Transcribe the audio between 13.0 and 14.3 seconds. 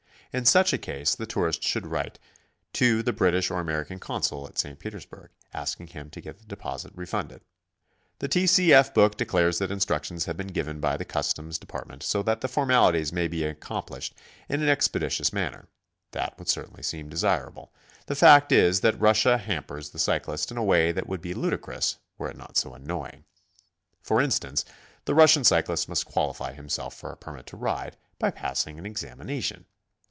may be accomplished